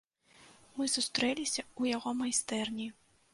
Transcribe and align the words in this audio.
Мы 0.77 0.87
сустрэліся 0.95 1.61
ў 1.65 1.83
яго 1.97 2.09
майстэрні. 2.23 2.89